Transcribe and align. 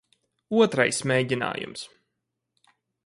Otrais 0.61 1.01
mēģinājums. 1.11 1.85